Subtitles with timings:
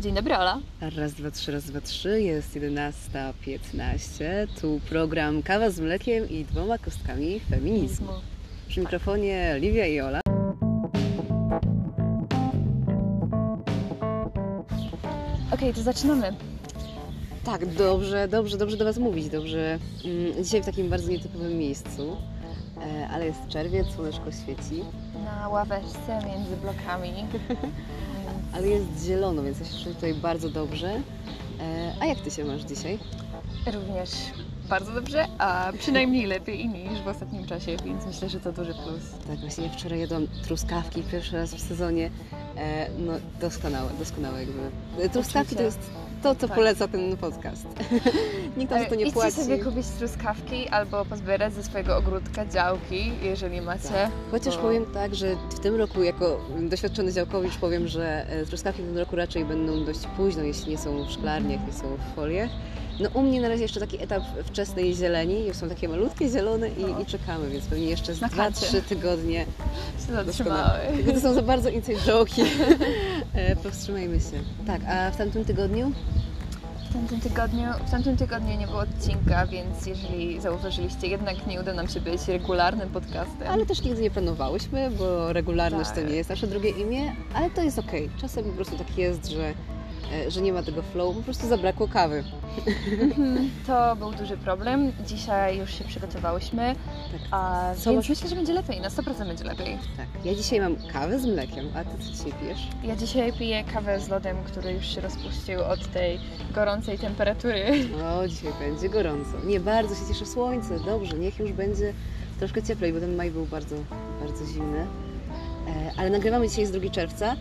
[0.00, 0.60] Dzień dobry, Ola.
[0.96, 2.22] Raz, dwa, trzy, raz, dwa, trzy.
[2.22, 4.24] Jest 11.15.
[4.60, 8.12] Tu program Kawa z mlekiem i dwoma kostkami feminizmu.
[8.68, 10.20] Przy mikrofonie Liwia i Ola.
[15.52, 16.34] Okej, to zaczynamy.
[17.44, 19.28] Tak, dobrze, dobrze, dobrze do Was mówić.
[19.28, 19.78] Dobrze.
[20.04, 22.16] Mm, Dzisiaj w takim bardzo nietypowym miejscu,
[22.80, 24.82] e, ale jest czerwiec, słoneczko świeci,
[25.24, 27.12] Na ławeczce między blokami.
[28.52, 31.00] ale jest zielono, więc ja się czuję tutaj bardzo dobrze.
[31.60, 32.98] E, A jak Ty się masz dzisiaj?
[33.74, 34.10] Również
[34.68, 39.02] bardzo dobrze, a przynajmniej lepiej niż w ostatnim czasie, więc myślę, że to duży plus.
[39.26, 42.10] Tak, właśnie ja wczoraj jadłam truskawki pierwszy raz w sezonie.
[42.56, 44.60] E, no doskonałe, doskonałe jakby.
[45.02, 45.90] E, Truskawki to jest
[46.22, 46.56] to, co Tak.
[46.56, 47.66] poleca ten podcast.
[48.56, 49.36] Nikt nam za to nie Idźcie płaci.
[49.36, 54.10] sobie kupić truskawki albo pozbierać ze swojego ogródka działki, jeżeli macie.
[54.30, 58.82] Chociaż bo- powiem tak, że w tym roku jako doświadczony działkowicz powiem, że e, truskawki
[58.82, 62.14] w tym roku raczej będą dość późno, jeśli nie są w szklarniach, nie są w
[62.14, 62.50] foliach.
[63.00, 66.68] No u mnie na razie jeszcze taki etap wczesnej zieleni, już są takie malutkie, zielone
[66.68, 68.66] i, i czekamy, więc pewnie jeszcze z Na kacie.
[68.66, 69.46] 2-3 tygodnie
[70.06, 70.78] się zatrzymały.
[71.14, 72.44] To są za bardzo inside joke'i.
[73.34, 74.36] E, Powstrzymajmy się.
[74.66, 75.92] Tak, a w tamtym tygodniu?
[76.90, 81.72] W tamtym tygodniu, w tamtym tygodniu nie było odcinka, więc jeżeli zauważyliście, jednak nie uda
[81.74, 83.48] nam się być regularnym podcastem.
[83.48, 85.98] Ale też nigdy nie planowałyśmy, bo regularność Tak.
[85.98, 88.10] to nie jest nasze drugie imię, ale to jest okej.
[88.20, 89.52] Czasem po prostu tak jest, że,
[90.28, 92.24] że nie ma tego flow, po prostu zabrakło kawy.
[93.02, 94.92] Mhm, To był duży problem.
[95.06, 96.74] Dzisiaj już się przygotowałyśmy,
[97.12, 97.20] Tak.
[97.30, 99.78] a Co więc masz- myślę, że będzie lepiej, na 100% będzie lepiej.
[99.96, 100.06] tak.
[100.24, 102.68] Ja dzisiaj mam kawę z mlekiem, a ty co dzisiaj pijesz?
[102.84, 106.20] Ja dzisiaj piję kawę z lodem, który już się rozpuścił od tej
[106.54, 107.64] gorącej temperatury.
[108.22, 109.30] O, dzisiaj będzie gorąco.
[109.46, 111.92] Nie, bardzo się cieszę słońce, dobrze, niech już będzie
[112.38, 113.76] troszkę cieplej, bo ten maj był bardzo,
[114.20, 114.78] bardzo zimny.
[115.68, 117.36] E, ale nagrywamy dzisiaj z 2 czerwca, e,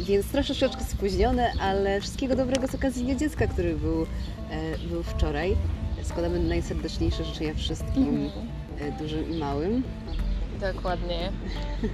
[0.00, 4.02] więc troszeczkę spóźnione, ale wszystkiego dobrego z okazji Dnia Dziecka, który był,
[4.50, 5.56] e, był wczoraj.
[6.02, 8.30] Składamy najserdeczniejsze życzenia wszystkim,
[8.80, 9.82] e, dużym i małym.
[10.74, 11.32] Dokładnie.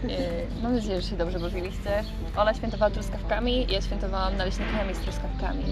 [0.08, 2.04] E, Mam nadzieję, że się dobrze bawiliście.
[2.36, 5.64] Ola świętowała truskawkami, ja świętowałam naleśnikami z truskawkami.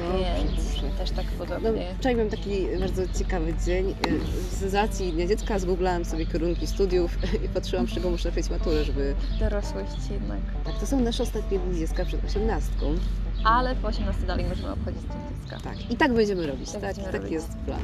[0.00, 1.94] Więc też tak No, podobnie.
[1.98, 3.90] wczoraj miałam taki bardzo ciekawy dzień.
[3.90, 3.94] E,
[4.68, 8.84] Z racji Dnia Dziecka zgooglałam sobie kierunki studiów i patrzyłam, z czego muszę napisać maturę,
[8.84, 9.14] żeby...
[9.40, 10.38] Dorosłość jednak.
[10.64, 12.94] Tak, to są nasze ostatnie dni dziecka przed osiemnastką.
[13.44, 15.10] Ale po 18 dalej możemy obchodzić Dzień
[15.42, 15.60] Dziecka.
[15.60, 17.30] Tak, i tak będziemy robić, Tak tak, tak robić.
[17.32, 17.80] jest plan.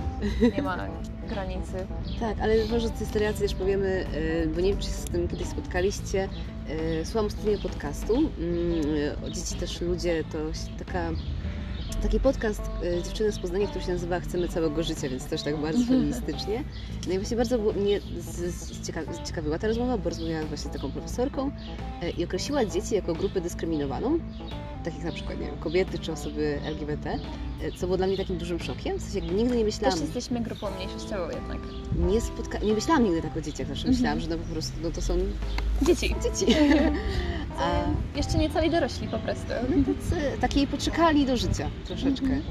[0.56, 0.76] Nie ma
[1.30, 1.72] granicy.
[2.20, 4.06] Tak, ale może z tej też powiemy,
[4.42, 6.28] e, bo nie wiem, czy się z tym kiedyś spotkaliście.
[7.00, 8.14] e, Słucham ostatnio podcastu.
[8.16, 8.30] mm,
[9.26, 10.38] O dzieci też ludzie, to
[10.78, 11.10] taka,
[12.02, 15.56] taki podcast e, dziewczyny z Poznania, który się nazywa Chcemy całego życia, więc też tak
[15.56, 16.64] bardzo feministycznie.
[17.06, 18.00] No i właśnie bardzo mnie
[19.26, 21.50] ciekawiła ta rozmowa, bo rozmawiałam właśnie z taką profesorką
[22.02, 24.18] e, i określiła dzieci jako grupę dyskryminowaną,
[24.84, 27.10] tak jak na przykład nie wiem, kobiety czy osoby LGBT,
[27.62, 28.98] e, co było dla mnie takim dużym szokiem.
[28.98, 31.58] W sensie nigdy nie myślałam Też jesteśmy grupą mniejszościową jednak.
[31.98, 32.58] nie, spotka...
[32.58, 33.94] nie myślałam nigdy tak o dzieciach, zawsze Mhm.
[33.94, 35.14] myślałam, że no po prostu no to są
[35.82, 36.14] Dzieci.
[36.22, 36.54] dzieci.
[37.58, 37.84] A
[38.16, 39.46] Jeszcze nie cali dorośli po prostu.
[39.76, 42.26] no tacy, takiej poczekali do życia troszeczkę.
[42.26, 42.42] Mhm.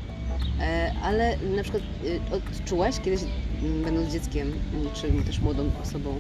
[0.62, 1.84] E, ale na przykład
[2.32, 3.22] e, odczułaś kiedyś,
[3.84, 4.52] będąc dzieckiem,
[4.94, 6.20] czy też młodą osobą,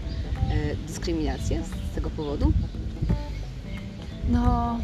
[0.87, 1.61] dyskryminację
[1.91, 2.51] z tego powodu?
[4.29, 4.77] No,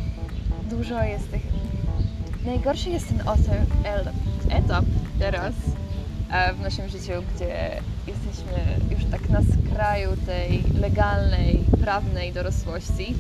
[0.70, 1.42] dużo jest tych.
[2.46, 3.22] Najgorszy jest ten
[4.50, 4.86] etap
[5.20, 5.54] teraz
[6.32, 13.16] e, w naszym życiu, gdzie jesteśmy już tak na skraju tej legalnej, prawnej dorosłości.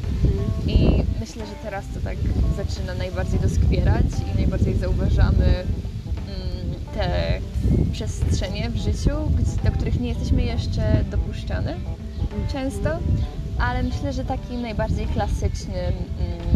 [0.67, 2.17] I myślę, że teraz to tak
[2.57, 5.65] zaczyna najbardziej doskwierać i najbardziej zauważamy mm,
[6.93, 7.39] te
[7.91, 9.15] przestrzenie w życiu,
[9.63, 11.75] do których nie jesteśmy jeszcze dopuszczane
[12.51, 12.89] często,
[13.59, 16.46] ale myślę, że takim najbardziej klasycznym mm,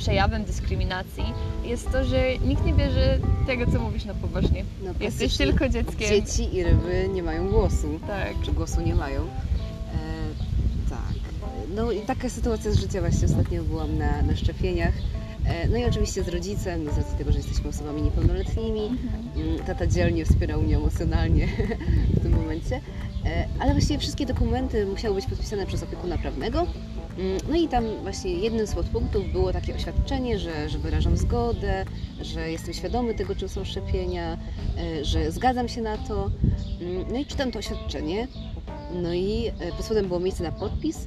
[0.00, 1.24] przejawem dyskryminacji
[1.64, 4.64] jest to, że nikt nie bierze tego, co mówisz na poważnie.
[4.84, 6.08] No, Jesteś tylko dzieckiem.
[6.08, 8.00] Dzieci i ryby nie mają głosu.
[8.06, 8.34] Tak.
[8.42, 9.20] czy głosu nie mają.
[9.22, 9.26] E,
[10.90, 11.14] tak.
[11.74, 14.94] No i taka sytuacja z życia właśnie ostatnio byłam na, na szczepieniach.
[15.44, 18.90] E, no i oczywiście z rodzicem, z racji tego, że jesteśmy osobami niepełnoletnimi.
[19.36, 21.48] Mm, Tata dzielnie wspierał mnie emocjonalnie
[22.16, 22.80] w tym momencie.
[23.26, 26.66] E, ale właściwie wszystkie dokumenty musiały być podpisane przez opiekuna prawnego.
[27.18, 31.84] Mm, No i tam właśnie jednym z podpunktów było takie oświadczenie, że, że wyrażam zgodę,
[32.20, 34.38] że jestem świadomy tego, czym są szczepienia,
[34.78, 36.30] e, że zgadzam się na to.
[36.80, 38.28] Mm, No i czytam to oświadczenie.
[39.02, 41.06] No i e, pod spodem było miejsce na podpis.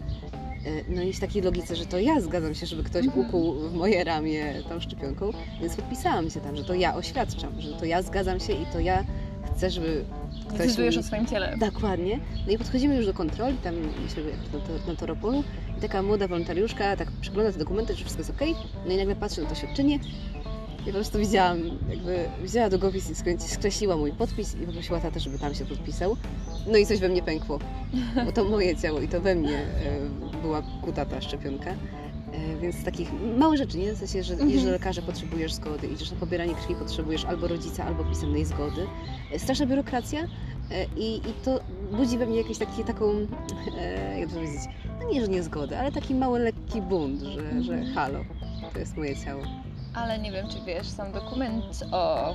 [0.66, 3.28] E, No i w takiej logice, że to ja zgadzam się, żeby ktoś Mhm.
[3.28, 7.74] ukuł w moje ramię tą szczepionką, więc podpisałam się tam, że to ja oświadczam, że
[7.74, 9.04] to ja zgadzam się i to ja
[9.56, 10.06] chcę, żeby
[10.58, 11.58] Decydujesz o swoim ciele.
[11.58, 12.20] Dokładnie.
[12.48, 14.24] No i podchodzimy już do kontroli, tam myślę,
[14.54, 15.44] na, to, na Toropolu
[15.78, 18.68] i taka młoda wolontariuszka tak przegląda te dokumenty, czy wszystko jest ok.
[18.86, 20.00] No i nagle patrzy na to świadczenie
[20.82, 21.60] I po prostu widziałam,
[21.90, 26.18] jakby wzięła długopis i skreśliła mój podpis i poprosiła tatę, żeby tam się podpisał.
[26.68, 27.60] No i coś we mnie pękło,
[28.26, 31.76] bo to moje ciało i to we mnie e, była kuta ta szczepionka.
[32.34, 33.94] E, Więc takich małych rzeczy, nie?
[33.94, 34.66] W sensie, że Mhm.
[34.66, 38.88] do lekarza, potrzebujesz zgody, idziesz na pobieranie krwi, potrzebujesz albo rodzica, albo pisemnej zgody.
[39.32, 40.22] E, Straszna biurokracja
[40.72, 41.60] e, i, i to
[41.92, 43.06] budzi we mnie jakąś taki, taką,
[43.78, 44.62] e, jak to powiedzieć,
[45.02, 47.94] no nie, że nie zgodę, ale taki mały, lekki bunt, że, że Mhm.
[47.94, 48.20] halo,
[48.74, 49.44] to jest moje ciało.
[49.94, 52.34] Ale nie wiem, czy wiesz, sam dokument o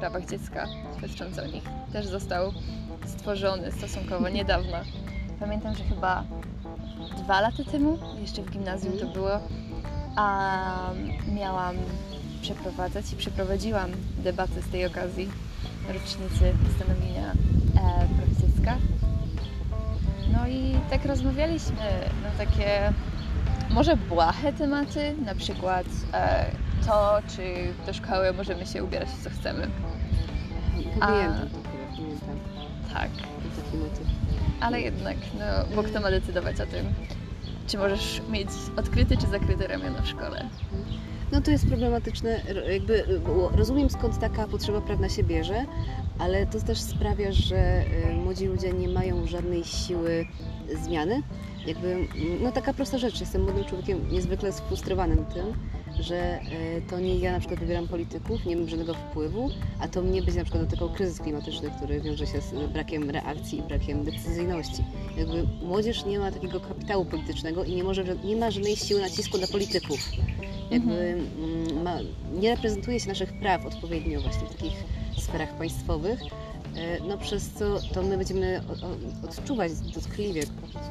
[0.00, 0.66] prawach dziecka
[0.98, 1.62] świadczący o nich
[1.92, 2.52] też został
[3.06, 4.76] stworzony stosunkowo niedawno.
[5.40, 6.24] Pamiętam, że chyba
[7.24, 9.30] dwa lata temu, jeszcze w gimnazjum to było,
[10.16, 10.66] a
[11.34, 11.76] miałam
[12.42, 15.30] przeprowadzać i przeprowadziłam debatę z tej okazji
[15.88, 17.32] rocznicy postanowienia
[17.76, 18.06] e.
[20.32, 21.74] No i tak rozmawialiśmy
[22.22, 22.92] na takie
[23.70, 26.46] może błahe tematy, na przykład e,
[26.86, 27.42] to, czy
[27.86, 29.68] do szkoły możemy się ubierać w co chcemy.
[31.00, 32.36] A- Pamiętam to chyba, pamiętam
[32.94, 33.10] Tak,
[33.64, 34.19] taki motyw.
[34.60, 36.86] Ale jednak, no, bo kto ma decydować o tym,
[37.66, 40.44] czy możesz mieć odkryte czy zakryte ramiona w szkole.
[41.32, 43.20] No to jest problematyczne, ro- jakby y,
[43.56, 45.64] rozumiem skąd taka potrzeba prawna się bierze,
[46.18, 50.26] ale to też sprawia, że y, młodzi ludzie nie mają żadnej siły
[50.84, 51.22] zmiany.
[51.66, 51.96] Jakby,
[52.42, 55.44] no taka prosta rzecz, jestem młodym człowiekiem niezwykle sfrustrowanym tym,
[55.98, 56.40] że
[56.78, 59.50] y, to nie ja na przykład wybieram polityków, nie mam żadnego wpływu,
[59.80, 63.58] a to mnie będzie na przykład dotykał kryzys klimatyczny, który wiąże się z brakiem reakcji
[63.58, 64.84] i brakiem decyzyjności.
[65.16, 69.38] Jakby młodzież nie ma takiego kapitału politycznego i nie, może, nie ma żadnej siły nacisku
[69.38, 70.00] na polityków
[70.70, 71.98] jakby mm, ma,
[72.32, 74.84] nie reprezentuje się naszych praw odpowiednio właśnie w takich
[75.18, 76.26] sferach państwowych, e,
[77.08, 78.60] no przez co to my będziemy
[79.24, 80.42] odczuwać dotkliwie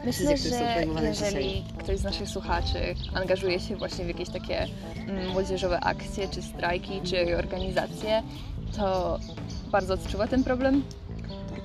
[0.05, 1.33] decyzje, Myślę, które są że podejmowane dzisiaj.
[1.33, 4.67] jeżeli ktoś z naszych słuchaczy angażuje się właśnie w jakieś takie
[5.07, 8.23] mm, młodzieżowe akcje, czy strajki, czy organizacje,
[8.77, 9.19] to
[9.71, 10.83] bardzo odczuwa ten problem,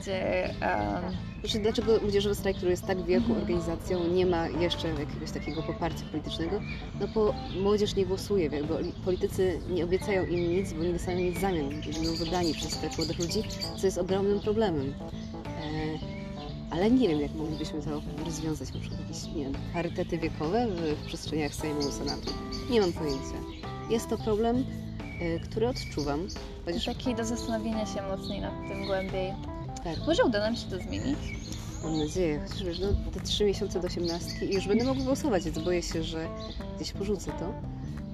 [0.05, 5.31] gdzie em, Znaczy, dlaczego Młodzieżowy Strajk, który jest tak wielką organizacją, nie ma jeszcze jakiegoś
[5.31, 6.61] takiego poparcia politycznego?
[7.01, 11.39] No bo młodzież nie głosuje, jakby politycy nie obiecają im nic, bo nie dostają nic
[11.39, 13.43] w zamian, będą wybrani przez tych młodych ludzi,
[13.77, 14.95] co jest ogromnym problemem.
[15.47, 15.61] E,
[16.71, 21.01] ale nie wiem, jak moglibyśmy to rozwiązać, na przykład jakieś, nie wiem, parytety wiekowe w,
[21.03, 22.33] w przestrzeniach Sejmu Senatu.
[22.71, 23.37] Nie mam pojęcia.
[23.91, 24.65] Jest to problem,
[25.21, 26.21] e, który odczuwam,
[26.65, 29.54] chociaż taki do zastanowienia się mocniej nad tym głębiej.
[29.85, 31.19] Tak, Może uda nam się to zmienić?
[31.85, 35.45] Mam nadzieję, chociaż wiesz, no, te trzy miesiące do osiemnastki i już będę mogła głosować,
[35.45, 36.29] więc boję się, że
[36.77, 37.45] gdzieś porzucę to.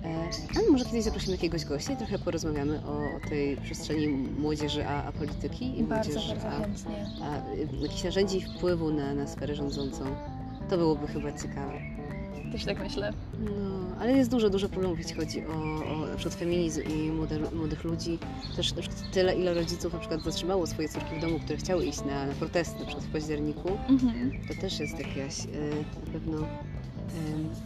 [0.04, 4.08] E, ale może kiedyś zaprosimy jakiegoś gościa i trochę porozmawiamy o, o tej przestrzeni
[4.38, 6.88] młodzieży, a, a polityki i Bardzo, młodzieży, bardzo
[7.22, 10.04] a, a y, jakichś narzędzi wpływu na, na sferę rządzącą.
[10.70, 11.89] To byłoby chyba ciekawe.
[12.52, 13.12] Też tak myślę.
[13.44, 13.50] No,
[14.00, 15.52] ale jest dużo, dużo problemów, jeśli chodzi o,
[15.92, 18.18] o na przykład feminizm i młode, młodych ludzi.
[18.56, 22.04] Też, też tyle, ile rodziców na przykład zatrzymało swoje córki w domu, które chciały iść
[22.04, 23.68] na, na protesty, na przykład w październiku.
[23.88, 24.32] Mhm.
[24.48, 26.46] To też jest jakaś e, na pewno em,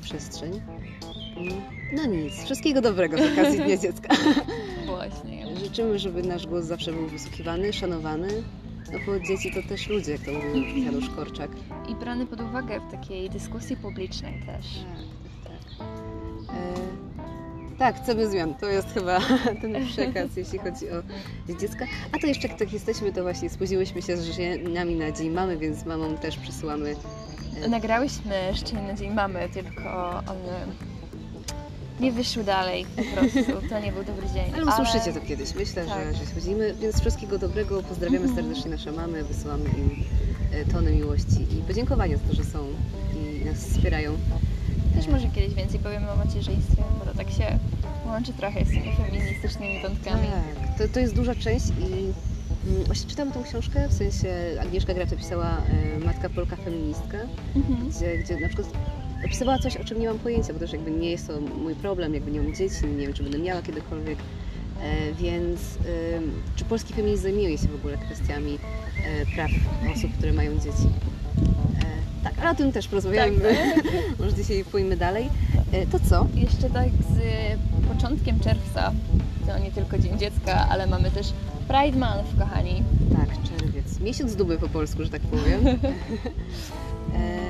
[0.02, 0.60] przestrzeń.
[1.36, 1.54] Mm,
[1.92, 4.14] No nic, wszystkiego dobrego z okazji Dnia Dziecka.
[4.86, 5.56] Właśnie.
[5.56, 8.28] Życzymy, żeby nasz głos zawsze był wysłuchiwany, szanowany.
[8.92, 11.50] No bo dzieci to też ludzie, jak to mówił Janusz Korczak.
[11.88, 14.66] I brany pod uwagę w takiej dyskusji publicznej też.
[15.44, 15.86] Tak, tak.
[16.56, 18.54] E, tak, chcemy zmian.
[18.54, 19.20] To jest chyba
[19.62, 21.02] ten przekaz, jeśli chodzi o
[21.60, 21.86] dziecka.
[22.12, 25.56] A to jeszcze jak tak jesteśmy, to właśnie spóźniłyśmy się z życzeniami na Dzień Mamy,
[25.56, 26.96] więc mamom też przysyłamy
[27.68, 30.66] Nagrałyśmy życzenie na Dzień Mamy, tylko one
[32.00, 33.68] nie wyszły dalej po prostu.
[33.68, 34.52] To nie był dobry dzień.
[34.54, 35.54] Ale usłyszycie to kiedyś.
[35.54, 36.14] Myślę, Tak.
[36.14, 36.74] że, że chodzimy.
[36.80, 37.82] Więc wszystkiego dobrego.
[37.82, 38.36] Pozdrawiamy Mhm.
[38.36, 40.04] serdecznie nasze mamy, wysyłamy im
[40.52, 42.58] e, tony miłości i podziękowania za to, że są
[43.42, 44.12] i nas wspierają.
[44.94, 47.58] Też może kiedyś więcej powiemy o macierzyństwie, bo to tak się
[48.06, 50.26] łączy trochę z tymi feministycznymi wątkami.
[50.28, 51.92] Tak, to, to jest duża część i
[52.70, 54.28] mm, właśnie czytam tą książkę, w sensie
[54.62, 55.56] Agnieszka Graf napisała
[55.96, 57.18] e, Matka Polka Feministka,
[57.56, 57.88] Mhm.
[57.90, 58.68] gdzie, gdzie na przykład
[59.24, 62.14] opisywała coś, o czym nie mam pojęcia, bo też jakby nie jest to mój problem,
[62.14, 64.18] jakby nie mam dzieci, nie wiem, czy będę miała kiedykolwiek.
[64.82, 65.60] E, więc
[66.56, 68.58] czy polski feminizm zajmuje się w ogóle kwestiami
[69.22, 69.50] e, praw
[69.96, 70.88] osób, które mają dzieci?
[71.80, 73.40] E, tak, ale o tym też porozmawiamy.
[73.40, 73.84] Tak,
[74.18, 75.28] Może dzisiaj pójdziemy dalej.
[75.92, 76.26] To co?
[76.34, 77.18] Jeszcze tak z
[77.94, 78.92] początkiem czerwca,
[79.46, 81.32] to nie tylko Dzień Dziecka, ale mamy też
[81.68, 82.82] Pride Month, kochani.
[83.16, 84.00] Tak, czerwiec.
[84.00, 85.64] Miesiąc duby po polsku, że tak powiem.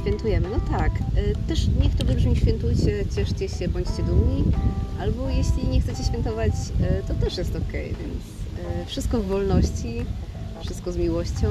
[0.00, 0.92] świętujemy, no tak.
[1.16, 4.44] E, też niech to wybrzmi, świętujcie, cieszcie się, bądźcie dumni.
[5.00, 8.24] Albo jeśli nie chcecie świętować, e, to też jest okej, więc
[8.82, 10.04] e, wszystko w wolności,
[10.64, 11.48] wszystko z miłością.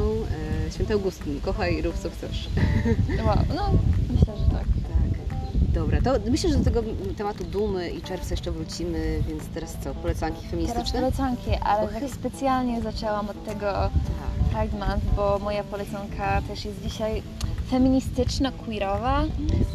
[0.73, 2.50] Święty Augustyn, kochaj, rób co chcesz.
[3.25, 3.69] Wow, no
[4.12, 4.65] myślę, że tak.
[4.65, 5.43] Tak.
[5.73, 6.83] Dobra, To myślę, że do tego
[7.17, 9.95] tematu dumy i czerwca jeszcze wrócimy, więc teraz co?
[9.95, 11.00] Polecanki Teraz feministyczne?
[11.00, 12.01] polecanki, ale Okej.
[12.01, 13.89] tak specjalnie zaczęłam od tego Tak.
[14.69, 17.21] Pride Month, bo moja polecanka też jest dzisiaj
[17.74, 19.24] feministyczna, queerowa.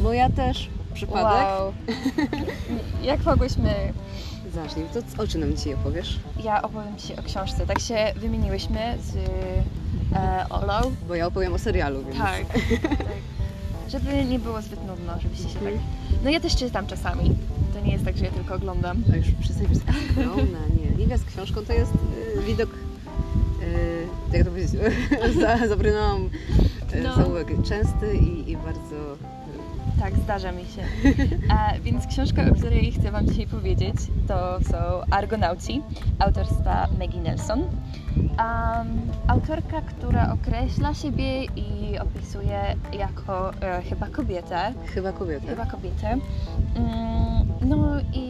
[0.01, 0.69] Moja też.
[0.93, 1.23] Przypadek?
[1.23, 1.73] Wow.
[3.09, 3.73] Jak mogłyśmy...
[4.53, 4.85] Zacznij.
[4.93, 6.19] To o czym nam dzisiaj opowiesz?
[6.43, 7.65] Ja opowiem Ci o książce.
[7.65, 9.15] Tak się wymieniłyśmy z
[10.15, 10.91] e, Olą.
[11.07, 12.17] Bo ja opowiem o serialu, więc...
[12.17, 12.45] Tak,
[12.81, 13.07] tak.
[13.89, 15.63] Żeby nie było zbyt nudno, żebyście się tak...
[15.63, 15.81] Mhm.
[16.23, 17.35] No ja też czytam czasami.
[17.73, 19.03] To nie jest tak, że ja tylko oglądam.
[19.13, 19.79] A już przestań być
[20.11, 20.97] skromna, nie.
[20.97, 21.91] Liwia z książką to jest
[22.37, 24.71] y, widok, y, jak to powiedzieć,
[25.41, 26.68] za, zabrnęłam y,
[27.03, 27.15] No.
[27.15, 29.17] zaułek częsty i, i bardzo...
[29.99, 30.81] Tak, zdarza mi się.
[31.49, 33.95] E, więc książka, o której chcę Wam dzisiaj powiedzieć,
[34.27, 34.77] to są
[35.11, 35.81] Argonauci
[36.19, 37.59] autorstwa Maggie Nelson.
[37.59, 38.29] Um,
[39.27, 44.73] autorka, która określa siebie i opisuje jako e, chyba kobietę.
[44.85, 45.47] Chyba kobieta.
[45.47, 46.17] Chyba kobietę.
[46.75, 48.29] Mm, no i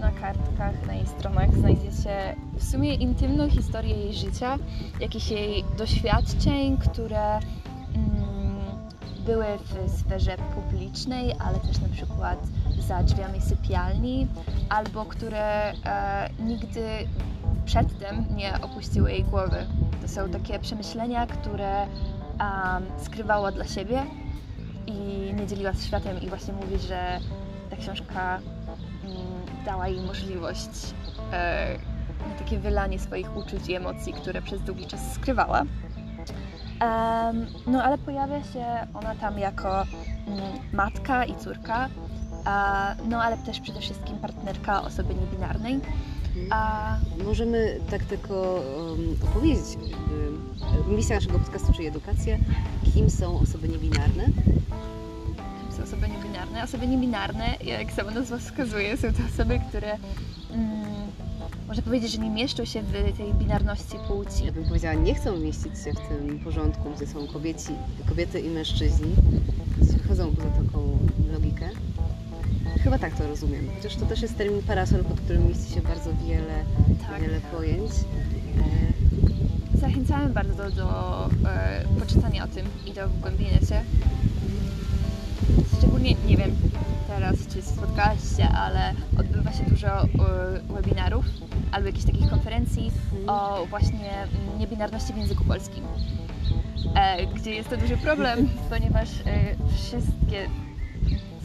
[0.00, 4.58] na kartkach, na jej stronach znajdziecie w sumie intymną historię jej życia,
[5.00, 7.40] jakichś jej doświadczeń, które
[9.28, 12.38] były w sferze publicznej, ale też na przykład
[12.78, 14.26] za drzwiami sypialni,
[14.68, 16.88] albo które e, nigdy
[17.64, 19.66] przedtem nie opuściły jej głowy.
[20.02, 21.86] To są takie przemyślenia, które
[23.02, 24.06] skrywała dla siebie
[24.86, 24.92] i
[25.34, 27.18] nie dzieliła z światem i właśnie mówi, że
[27.70, 28.40] ta książka
[29.04, 29.16] mm,
[29.64, 30.70] dała jej możliwość
[31.32, 31.78] e,
[32.38, 35.64] takie wylanie swoich uczuć i emocji, które przez długi czas skrywała.
[37.66, 39.82] No ale pojawia się ona tam jako
[40.26, 40.40] mm,
[40.72, 41.88] matka i córka,
[43.08, 45.80] no ale też przede wszystkim partnerka osoby niebinarnej.
[46.50, 48.34] A, Możemy tak tylko
[48.76, 49.64] um, opowiedzieć,
[50.88, 52.36] misja naszego podcastu, czyli edukacja,
[52.94, 54.24] kim są osoby niebinarne.
[54.24, 56.64] Kim są osoby niebinarne?
[56.64, 59.96] Osoby niebinarne, jak sama nazwa wskazuje, są to osoby, które
[60.50, 60.97] mm,
[61.68, 64.44] można powiedzieć, że nie mieszczą się w tej binarności płci.
[64.46, 67.68] Ja bym powiedziała, nie chcą mieścić się w tym porządku, gdzie są kobieci,
[68.08, 69.14] kobiety i mężczyźni,
[69.78, 70.98] wychodzą poza taką
[71.32, 71.68] logikę.
[72.84, 73.68] Chyba tak to rozumiem.
[73.76, 76.64] Chociaż to też jest termin parasol, pod którym mieści się bardzo wiele,
[77.10, 77.20] Tak.
[77.20, 77.90] wiele pojęć.
[79.74, 83.80] Zachęcamy bardzo do, do e, poczytania o tym i do wgłębienia się.
[85.78, 86.50] Szczególnie, nie wiem
[87.08, 90.08] teraz, czy spotkałaś się, ale odbywa się dużo e,
[90.74, 91.24] webinarów
[91.72, 92.90] albo jakichś takich konferencji
[93.26, 95.84] o właśnie mm, niebinarności w języku polskim.
[96.94, 100.48] E, gdzie jest to duży problem, ponieważ e, wszystkie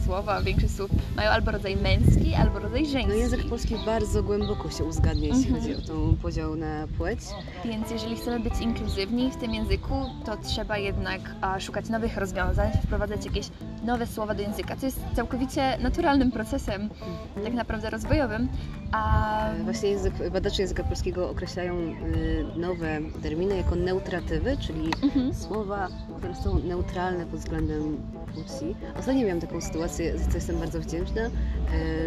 [0.04, 3.08] słowa, większość słów mają albo rodzaj męski, albo rodzaj żeński.
[3.08, 5.60] No język polski bardzo głęboko się uzgadnia, jeśli Mhm.
[5.60, 7.20] chodzi o tą podział na płeć.
[7.64, 9.94] Więc jeżeli chcemy być inkluzywni w tym języku,
[10.24, 13.46] to trzeba jednak a, szukać nowych rozwiązań, wprowadzać jakieś
[13.84, 16.90] nowe słowa do języka, co jest całkowicie naturalnym procesem,
[17.44, 18.48] tak naprawdę rozwojowym.
[18.92, 21.94] A E, Właśnie język, badacze języka polskiego określają y,
[22.56, 25.34] nowe terminy jako neutratywy, czyli Mhm.
[25.34, 25.88] słowa,
[26.18, 27.96] które są neutralne pod względem
[28.34, 28.74] płci.
[28.98, 31.20] Ostatnio miałam taką sytuację, za co jestem bardzo wdzięczna,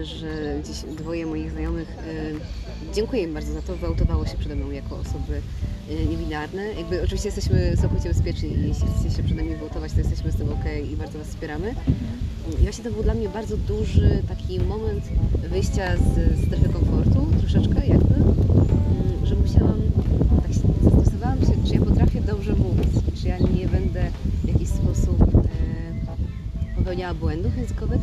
[0.04, 4.72] że gdzieś dwoje moich znajomych, e, dziękuję im bardzo za to, wyautowało się przede mną
[4.72, 5.42] jako osoby
[5.90, 6.74] e, niebinarne.
[6.74, 10.36] Jakby oczywiście jesteśmy całkowicie bezpieczni i jeśli chcecie się przed nami wyautować, to jesteśmy z
[10.36, 11.76] tym ok i bardzo Was wspieramy.
[12.60, 15.04] I właśnie to był dla mnie bardzo duży taki moment
[15.50, 19.82] wyjścia z strefy komfortu, troszeczkę jakby, mm, że musiałam,
[20.42, 22.90] tak się zastosowałam się, czy ja potrafię dobrze mówić,
[23.22, 24.12] czy ja nie będę
[24.44, 28.02] w jakiś sposób e, popełniała błędów językowych,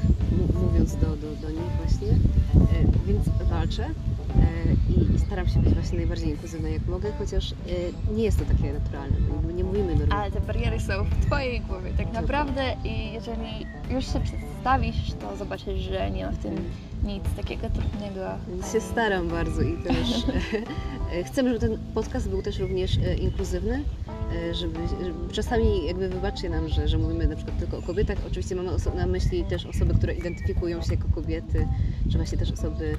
[0.84, 3.84] mówiąc do, do, do nich właśnie, e, więc walczę.
[3.84, 3.92] e,
[4.92, 7.54] I, I staram się być właśnie najbardziej inkluzywna jak mogę, chociaż e,
[8.14, 9.16] nie jest to takie naturalne,
[9.54, 10.14] nie mówimy normalnie.
[10.14, 15.36] Ale te bariery są w Twojej głowie tak naprawdę i jeżeli już się przedstawisz, to
[15.36, 16.54] zobaczysz, że nie ma w tym
[17.04, 18.20] nic takiego trudnego.
[18.48, 20.24] Więc się staram bardzo i też
[21.26, 23.84] chcemy, żeby ten podcast był też również inkluzywny,
[24.52, 28.18] żeby, żeby czasami jakby wybaczcie nam, że, że mówimy na przykład tylko o kobietach.
[28.26, 31.68] Oczywiście mamy na myśli też osoby, które identyfikują się jako kobiety,
[32.10, 32.96] czy właśnie też osoby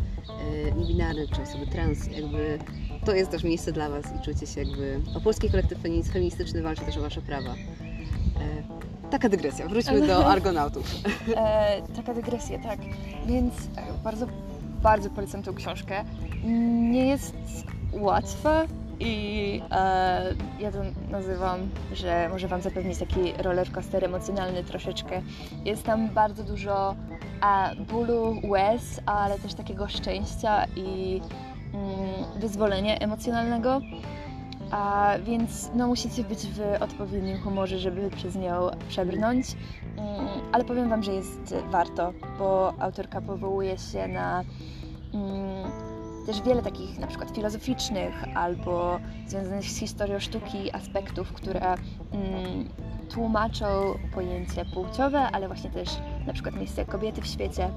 [0.68, 2.08] e, niebinarne, czy osoby trans.
[2.08, 2.60] Jakby
[3.06, 5.00] to jest też miejsce dla Was i czujcie się jakby...
[5.15, 7.51] O Polski Kolektyw Feminist- Feministyczny walczy też o Wasze prawa.
[7.51, 9.68] E, Taka dygresja.
[9.68, 10.96] Wróćmy do Argonautów.
[11.36, 12.80] E, taka dygresja, tak.
[13.27, 14.27] Więc e, bardzo,
[14.84, 16.04] bardzo polecam tą książkę.
[16.92, 17.36] Nie jest
[17.94, 18.65] łatwa
[19.00, 20.78] i e, ja to
[21.10, 21.60] nazywam,
[21.94, 25.22] że może Wam zapewnić taki rollercoaster emocjonalny troszeczkę.
[25.66, 26.96] Jest tam bardzo dużo
[27.44, 31.22] e, bólu, łez, ale też takiego szczęścia i
[31.74, 33.82] mm, wyzwolenia emocjonalnego.
[34.72, 39.48] A więc no, musicie być w odpowiednim humorze, żeby przez nią przebrnąć.
[39.98, 44.44] Mm, ale powiem Wam, że jest warto, bo autorka powołuje się na
[45.14, 45.85] mm,
[46.25, 52.70] też wiele takich na przykład filozoficznych albo związanych z historią sztuki aspektów, które mm,
[53.10, 53.65] tłumaczą
[54.13, 55.89] pojęcie płciowe, ale właśnie też
[56.27, 57.70] na przykład miejsce kobiety w świecie.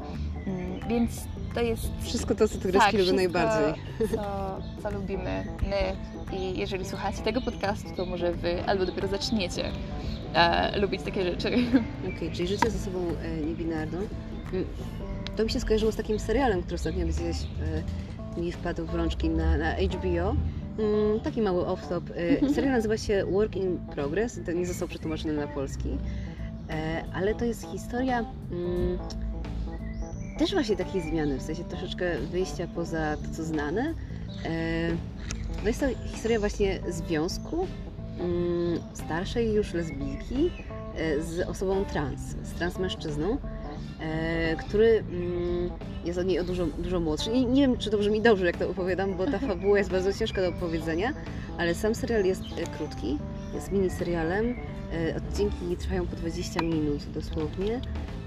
[0.47, 1.11] Mm, więc
[1.55, 3.83] to jest Wszystko to, co tygryski lubią wszystko, najbardziej.
[4.15, 5.97] Co, co lubimy my.
[6.39, 9.71] I jeżeli słuchacie tego podcastu, to może wy albo dopiero zaczniecie
[10.35, 11.49] e, lubić takie rzeczy.
[12.17, 13.99] Okej, czyli życie z osobą e, niebinarną.
[14.53, 14.65] Mm,
[15.37, 17.83] To mi się skojarzyło z takim serialem, który ostatnio gdzieś e,
[18.39, 20.37] mi wpadł w rączki na, na HBO.
[20.79, 22.03] Mm, taki mały off-top.
[22.43, 24.41] E, serial nazywa się Work in Progress.
[24.47, 25.99] To nie został przetłumaczony na polski.
[26.71, 28.99] E, ale to jest historia mm,
[30.39, 33.95] też właśnie takiej zmiany, w sensie troszeczkę wyjścia poza to, co znane.
[34.45, 34.91] E,
[35.63, 37.67] no jest to historia właśnie związku
[38.21, 40.51] mm, starszej już lesbijki
[40.97, 43.39] e, z osobą trans, z transmężczyzną, e,
[44.59, 45.71] który mm,
[46.05, 47.31] jest od niej o dużo, dużo młodszy.
[47.31, 50.13] I nie wiem, czy dobrze mi dobrze, jak to opowiadam, bo ta fabuła jest bardzo
[50.13, 51.13] ciężka do opowiedzenia,
[51.59, 53.19] ale sam serial jest e, krótki,
[53.55, 54.55] jest mini serialem.
[54.93, 57.81] E, odcinki trwają po 20 minut dosłownie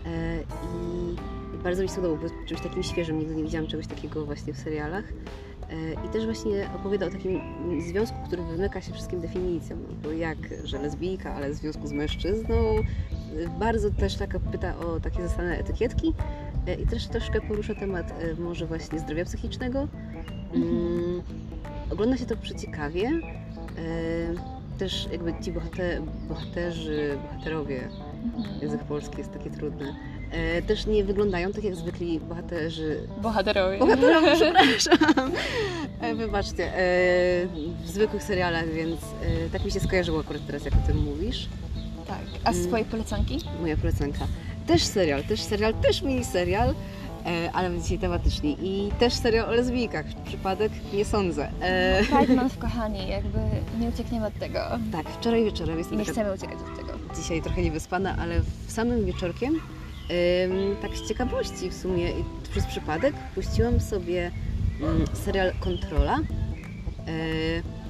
[0.06, 1.16] e, i
[1.64, 4.58] bardzo mi się podobało, bo czymś takim świeżym, nigdy nie widziałam czegoś takiego właśnie w
[4.58, 5.06] serialach.
[5.70, 7.42] E, I też właśnie opowiada o takim
[7.82, 9.80] związku, który wymyka się wszystkim definicjom.
[9.90, 12.56] No, bo jak, że lesbijka, ale w związku z mężczyzną.
[13.60, 16.14] Bardzo też taka pyta o takie zastane etykietki
[16.68, 19.88] e, i też troszkę porusza temat e, może właśnie zdrowia psychicznego.
[20.56, 21.22] Mm,
[21.92, 23.08] ogląda się to przeciekawie.
[23.08, 27.88] E, Też jakby ci bohater, bohaterzy, bohaterowie,
[28.62, 29.96] język polski jest takie trudne,
[30.32, 33.78] e, też nie wyglądają tak jak zwykli bohaterzy Bohaterowie.
[33.80, 35.32] Bohaterowie, przepraszam.
[36.18, 36.72] Wybaczcie,
[37.84, 39.00] w zwykłych serialach, więc
[39.52, 41.50] tak mi się skojarzyło akurat teraz, jak o tym mówisz.
[42.12, 42.20] Tak.
[42.44, 42.64] A Mm.
[42.64, 43.40] swoje polecanki?
[43.62, 44.28] Moja polecanka.
[44.68, 46.70] Też serial, też serial, też mini serial,
[47.26, 48.58] e, ale dzisiaj tematyczni.
[48.62, 50.06] I też serial o lesbijkach.
[50.26, 50.72] Przypadek?
[50.94, 51.52] Nie sądzę.
[51.62, 53.40] E, Pride Month, kochani, jakby
[53.80, 54.60] nie uciekniemy od tego.
[54.92, 57.00] tak, wczoraj wieczorem I jestem nie taka chcemy uciekać od tego.
[57.22, 59.62] dzisiaj trochę niewyspana, ale w samym wieczorkiem, em,
[60.82, 64.32] tak z ciekawości w sumie i przez przypadek, puściłam sobie
[64.82, 66.18] mm, serial Kontrola.
[66.20, 67.81] E,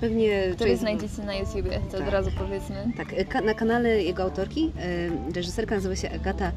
[0.00, 2.06] pewnie Który znajdziecie na YouTubie, to Tak.
[2.06, 2.76] od razu powiedzmy.
[2.96, 6.52] Tak, e, na kanale jego autorki, e, reżyserka nazywa się Agata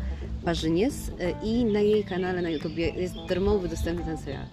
[0.45, 4.45] Parzyniec e, i na jej kanale na YouTubie jest darmowy dostępny ten serial.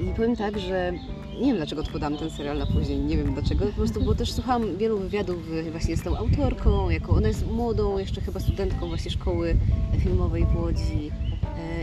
[0.00, 0.92] I powiem tak, że
[1.40, 4.32] nie wiem dlaczego odkładałam ten serial na później, nie wiem dlaczego, po prostu, bo też
[4.32, 5.36] słuchałam wielu wywiadów
[5.70, 9.56] właśnie z tą autorką, jako ona jest młodą, jeszcze chyba studentką właśnie szkoły
[9.98, 11.10] filmowej w Łodzi.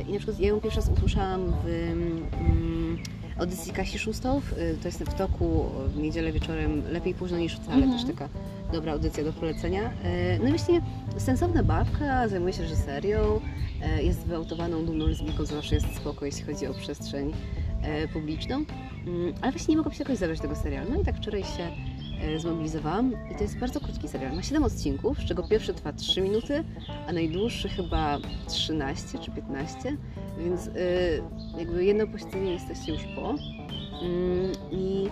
[0.07, 2.25] I na przykład ja ją pierwszy raz usłyszałam w mm,
[3.39, 7.83] audycji Kasi Szustow, e, to jest w toku w niedzielę wieczorem, lepiej późno niż wcale,
[7.83, 7.93] Mhm.
[7.93, 8.29] też taka
[8.73, 9.81] dobra audycja do polecenia.
[10.03, 10.81] E, No i właśnie
[11.17, 13.39] sensowna babka, zajmuje się reżyserią,
[13.81, 17.33] e, jest wyautowaną dumną lesbijką, zawsze jest spoko, jeśli chodzi o przestrzeń
[18.13, 18.55] publiczną.
[18.55, 20.91] Mm, Ale właśnie nie mogłam się jakoś zabrać tego serialu.
[20.93, 21.67] No i tak wczoraj się
[22.37, 24.35] zmobilizowałam i to jest bardzo krótki serial.
[24.35, 26.63] Ma 7 odcinków, z czego pierwszy trwa 3 minuty,
[27.07, 29.97] a najdłuższy chyba 13 czy 15,
[30.39, 30.71] więc e,
[31.59, 33.29] jakby jedno posiedzenie jesteście już po.
[33.29, 35.09] Mm, I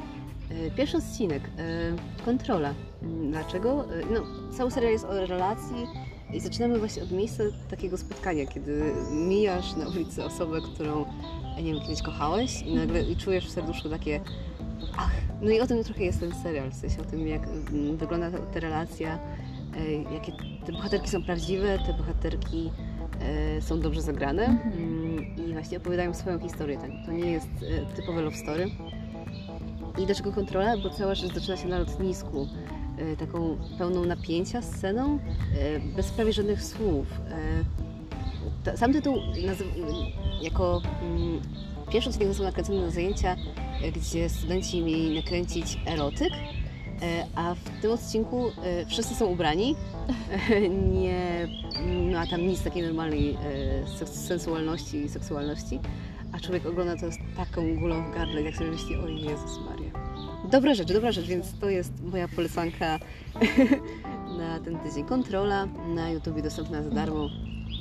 [0.51, 2.73] e, pierwszy odcinek, e, kontrola.
[3.03, 3.85] Mm, Dlaczego?
[3.85, 4.21] E, No,
[4.57, 5.87] cały serial jest o relacji
[6.33, 11.05] i zaczynamy właśnie od miejsca takiego spotkania, kiedy mijasz na ulicy osobę, którą,
[11.57, 14.21] nie wiem, kiedyś kochałeś i nagle i czujesz w serduszku takie
[14.97, 15.11] ach.
[15.41, 17.47] No i o tym trochę jest ten serial, w sensie o tym, jak
[17.97, 19.19] wygląda ta, ta relacja,
[19.77, 20.31] e, jakie
[20.65, 22.71] te bohaterki są prawdziwe, te bohaterki
[23.21, 24.73] e, są dobrze zagrane Mhm.
[24.73, 26.77] mm, i właśnie opowiadają swoją historię.
[26.77, 26.91] Tak?
[27.05, 27.47] To nie jest
[27.91, 28.71] e, typowe love story.
[29.97, 30.77] I dlaczego kontrola?
[30.77, 32.47] Bo cała rzecz zaczyna się na lotnisku.
[33.19, 35.19] Taką pełną napięcia sceną,
[35.95, 37.07] bez prawie żadnych słów.
[38.75, 39.15] Sam tytuł
[40.41, 41.41] jako mm,
[41.91, 43.35] pierwszy odcinek został nakręcony na zajęcia,
[43.95, 49.75] gdzie studenci mieli nakręcić erotyk, e, a w tym odcinku e, wszyscy są ubrani.
[50.93, 51.47] Nie
[52.13, 53.37] ma tam nic takiej normalnej
[54.01, 55.79] e, sensualności i seksualności,
[56.31, 59.91] a człowiek ogląda to z taką gulą w gardle, jak sobie myśli, o Jezus Maria.
[60.51, 62.99] Dobra rzecz, dobra rzecz, więc to jest moja polecanka
[64.39, 65.05] na ten tydzień.
[65.05, 67.29] Kontrola na YouTubie dostępna za darmo.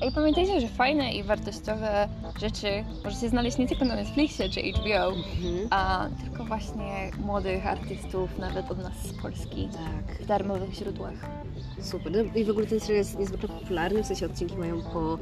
[0.02, 2.08] I pamiętajcie, że fajne i wartościowe
[2.40, 2.66] rzeczy
[3.04, 5.68] możecie znaleźć nie tylko na Netflixie czy HBO, Mhm.
[5.70, 10.18] a tylko właśnie młodych artystów, nawet od nas z Polski, Tak.
[10.22, 11.14] w darmowych źródłach.
[11.82, 12.12] Super.
[12.12, 15.18] No I w ogóle ten serial jest niezwykle popularny, w sensie odcinki mają po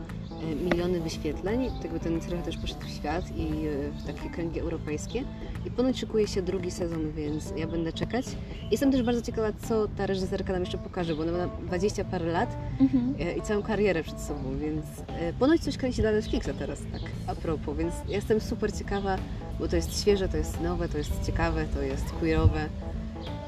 [0.64, 1.70] miliony wyświetleń.
[1.82, 5.24] Tego ten serial też poszedł w świat i e, w takie kręgi europejskie.
[5.66, 8.24] I ponoć szykuje się drugi sezon, więc ja będę czekać.
[8.70, 12.26] Jestem też bardzo ciekawa, co ta reżyserka nam jeszcze pokaże, bo ona ma 20 parę
[12.26, 13.14] lat Mhm.
[13.20, 17.02] e, i całą karierę przed sobą, więc e, ponoć coś kręci dla Netflixa teraz, tak
[17.26, 19.16] a propos, więc jestem super ciekawa,
[19.60, 22.68] bo to jest świeże, to jest nowe, to jest ciekawe, to jest queerowe,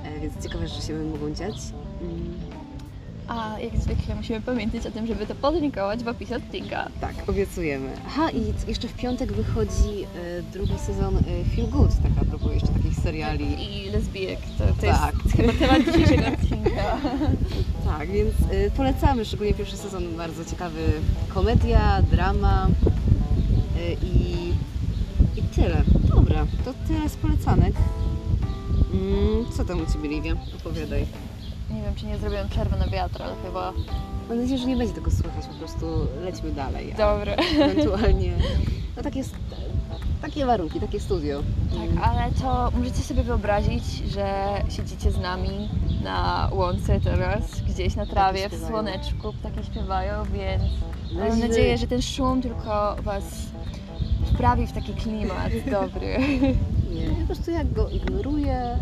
[0.05, 1.55] e, więc ciekawe rzeczy się będą dziać.
[3.29, 6.89] A jak zwykle musimy pamiętać o tym, żeby to podlinkować w opisie odcinka.
[7.01, 7.89] tak, obiecujemy.
[8.07, 10.03] Aha, i jeszcze w piątek wychodzi
[10.39, 11.21] e, drugi sezon e,
[11.57, 13.47] Feel Good, tak a propos jeszcze takich seriali.
[13.87, 15.15] I lesbijek, to, to Tak.
[15.25, 16.97] jest chyba temat dzisiejszego odcinka.
[17.85, 20.81] Tak, więc y, polecamy, szczególnie pierwszy sezon, bardzo ciekawy.
[21.29, 22.67] Komedia, drama
[23.77, 24.49] y, i,
[25.39, 25.83] i tyle.
[26.15, 27.75] Dobra, to tyle z polecanek.
[28.95, 30.33] Mm, co tam u Ciebie, Livia?
[30.61, 31.07] Opowiadaj.
[31.71, 33.73] Nie wiem, czy nie zrobiłem przerwy na wiatr, ale chyba...
[34.29, 35.87] Mam nadzieję, że nie będzie tego słychać, po prostu
[36.25, 36.93] lećmy dalej.
[36.93, 37.37] a Dobre.
[37.61, 38.33] Ewentualnie,
[38.97, 39.31] no takie, s-
[40.23, 41.43] takie warunki, takie studio.
[41.71, 45.69] Tak, ale to możecie sobie wyobrazić, że siedzicie z nami
[46.05, 50.63] na łące teraz, gdzieś na trawie, w słoneczku, ptaki śpiewają, więc
[51.15, 53.25] mam Weźmy- nadzieję, że ten szum tylko Was
[54.35, 56.19] wprawi w taki klimat dobry.
[56.95, 58.55] Nie, po prostu jak go ignoruję.
[58.57, 58.79] E,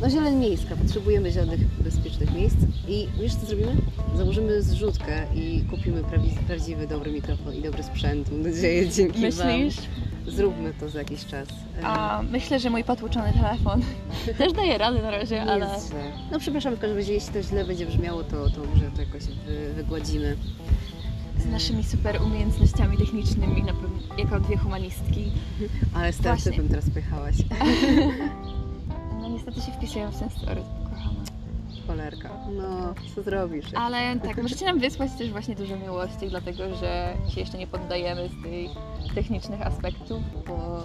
[0.00, 2.56] no zieleń miejska, potrzebujemy zielonych, bezpiecznych miejsc
[2.88, 3.76] i wiesz co zrobimy?
[4.16, 8.32] Założymy zrzutkę i kupimy prawi, prawdziwy, dobry mikrofon i dobry sprzęt.
[8.32, 9.76] Mam nadzieję, dzięki Myślisz?
[9.76, 9.84] Wam.
[10.26, 11.48] Zróbmy to za jakiś czas.
[11.82, 13.82] A myślę, że mój potłuczony telefon
[14.38, 16.12] też daje radę na razie, nie ale jest źle.
[16.32, 19.22] No przepraszam, w każdym razie, jeśli to źle będzie brzmiało, to, to może to jakoś
[19.22, 20.36] wy, wygładzimy.
[21.38, 25.32] z naszymi super umiejętnościami technicznymi, na pewno, jako dwie humanistki,
[25.94, 26.50] Ale z tym Właśnie.
[26.52, 27.36] typem teraz pojechałaś.
[29.46, 31.20] niestety się wpisują w ten story, kochana.
[31.86, 32.30] Cholerka.
[32.52, 33.66] No, co zrobisz?
[33.74, 38.28] Ale tak, możecie nam wysłać też właśnie dużo miłości, dlatego że się jeszcze nie poddajemy
[38.28, 38.70] z tych
[39.14, 40.82] technicznych aspektów, bo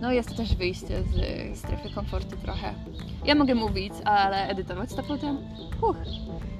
[0.00, 2.74] no jest to też wyjście z strefy komfortu trochę.
[3.24, 5.38] Ja mogę mówić, ale edytować to potem.
[5.82, 5.96] Uch.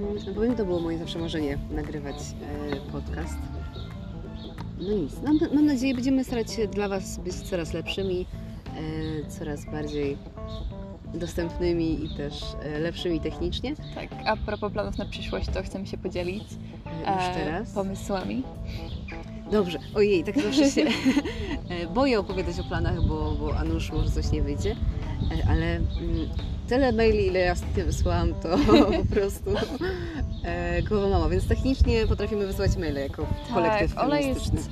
[0.00, 3.38] Mm, Powiem, to było moje zawsze marzenie, nagrywać e, podcast.
[4.78, 8.26] No nic, mam, mam nadzieję, będziemy starać się dla Was być coraz lepszymi,
[8.66, 10.16] e, coraz bardziej
[11.14, 13.74] dostępnymi i też e, lepszymi technicznie.
[13.94, 16.44] Tak, a propos planów na przyszłość, to chcemy się podzielić
[17.06, 17.70] E, już e, teraz.
[17.70, 18.42] pomysłami.
[19.52, 20.84] Dobrze, ojej, tak zawsze się
[21.94, 24.76] boję opowiadać o planach, bo, bo a nuż może coś nie wyjdzie,
[25.48, 25.86] ale mm,
[26.68, 28.48] tyle maili, ile ja ostatnio wysłałam, to
[29.08, 29.50] po prostu
[30.88, 34.58] głowa mała, więc technicznie potrafimy wysyłać maile jako kolektyw Tak, Ola feministyczny.
[34.58, 34.70] jest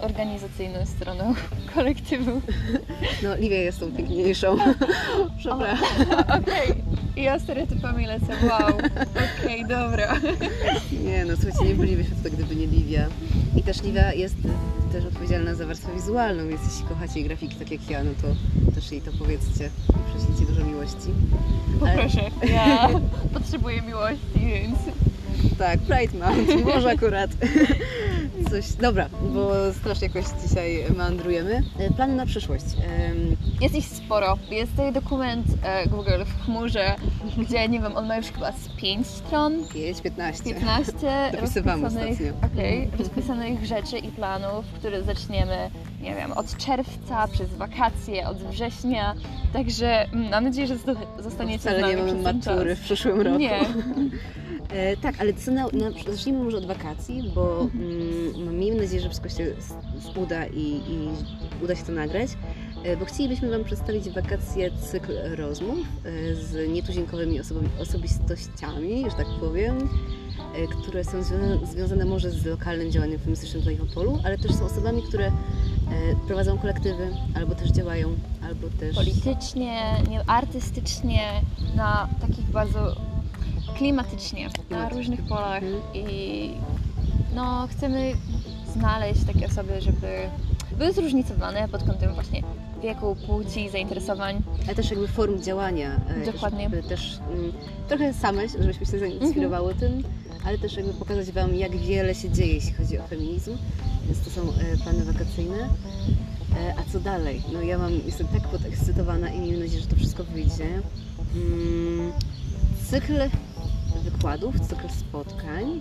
[0.00, 1.34] organizacyjną stroną
[1.74, 2.40] kolektywu.
[3.22, 4.56] No, Livia jest tą piękniejszą.
[5.38, 5.86] Przepraszam.
[6.42, 6.74] Okej,
[7.16, 8.78] ja stereotypami lecę, wow.
[9.40, 10.14] Okej, dobra.
[11.04, 13.06] Nie, no słuchajcie, nie bylibyśmy tutaj, gdyby nie Livia.
[13.56, 14.34] I też Livia jest
[14.92, 18.28] też odpowiedzialna za warstwę wizualną, więc jeśli kochacie jej grafiki tak jak ja, no to
[18.74, 21.08] też jej to powiedzcie i prześlijcie dużo miłości.
[21.82, 22.20] Ale- Poproszę,
[22.54, 22.88] ja
[23.34, 24.78] potrzebuję miłości, więc...
[25.58, 27.30] Tak, Pride Month, może akurat
[28.50, 28.72] coś.
[28.72, 31.62] Dobra, bo strasznie jakoś dzisiaj meandrujemy.
[31.78, 32.64] E, Plany na przyszłość.
[33.60, 34.38] Jest ich sporo.
[34.50, 36.94] Jest tutaj dokument e, Google w chmurze,
[37.38, 40.44] gdzie nie wiem, on ma już chyba z 5 stron, 5, 15.
[40.44, 40.92] 15
[41.32, 42.18] Dopisywałam rozpisanych,
[42.52, 49.14] okej, rozpisanych rzeczy i planów, które zaczniemy, nie wiem, od czerwca przez wakacje, od września.
[49.52, 52.78] Także mm, mam nadzieję, że zosta- zostaniecie Wcale z nami nie mamy matury czas.
[52.78, 53.38] w przyszłym roku.
[53.38, 53.60] Nie.
[54.70, 59.08] E, tak, ale co na, na, zacznijmy może od wakacji, bo mm, miejmy nadzieję, że
[59.08, 59.54] wszystko się
[60.16, 61.08] uda i, i
[61.64, 62.30] uda się to nagrać.
[62.84, 69.26] E, Bo chcielibyśmy Wam przedstawić wakacje cykl rozmów e, z nietuzinkowymi osobami, osobistościami, że tak
[69.40, 69.88] powiem,
[70.54, 74.54] e, które są związane, związane może z lokalnym działaniem feministycznym tutaj w Opolu, ale też
[74.54, 75.32] są osobami, które e,
[76.26, 78.08] prowadzą kolektywy, albo też działają,
[78.42, 78.96] albo też...
[78.96, 81.20] politycznie, nie, artystycznie,
[81.76, 82.96] na takich bardzo
[83.76, 85.82] klimatycznie, na różnych polach Mhm.
[85.94, 86.50] i
[87.34, 88.12] no chcemy
[88.76, 90.06] znaleźć takie osoby, żeby
[90.78, 92.42] były zróżnicowane pod kątem właśnie
[92.82, 94.42] wieku, płci, zainteresowań.
[94.66, 96.00] Ale też jakby form działania.
[96.22, 96.64] e, Dokładnie.
[96.64, 97.52] Żeby też mm,
[97.88, 100.02] trochę same, żebyśmy się zainspirowały tym,
[100.44, 103.56] ale też jakby pokazać Wam, jak wiele się dzieje, jeśli chodzi o feminizm.
[104.06, 105.56] Więc to są e, plany wakacyjne.
[105.56, 107.42] E, a co dalej?
[107.52, 110.66] No ja mam, jestem tak podekscytowana i miejmy nadzieję, że to wszystko wyjdzie.
[111.34, 112.12] Mm,
[112.90, 113.14] cykl
[114.00, 115.80] wykładów, cykl spotkań,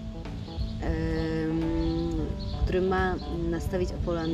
[2.64, 3.16] który ma
[3.50, 4.32] nastawić Opolan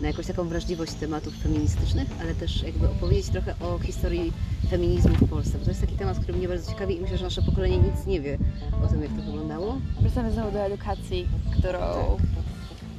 [0.00, 4.32] na jakąś taką wrażliwość tematów feministycznych, ale też jakby opowiedzieć trochę o historii
[4.70, 5.58] feminizmu w Polsce.
[5.58, 8.06] Bo to jest taki temat, który mnie bardzo ciekawi i myślę, że nasze pokolenie nic
[8.06, 8.38] nie wie
[8.84, 9.76] o tym, jak to wyglądało.
[10.00, 11.96] Wracamy znowu do edukacji, którą Tak.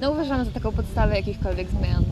[0.01, 2.03] no, uważamy za taką podstawę jakichkolwiek zmian.